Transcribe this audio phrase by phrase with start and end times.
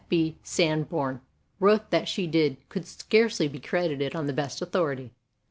[0.01, 0.09] F.
[0.09, 0.35] B.
[0.41, 1.21] Sanborn
[1.59, 5.11] wrote that what she did "could scarcely be credited on the best authority."